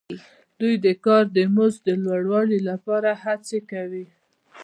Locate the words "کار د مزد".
1.05-1.79